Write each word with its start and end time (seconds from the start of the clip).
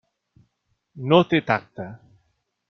No 1.11 1.19
té 1.35 1.41
tacte. 1.51 1.87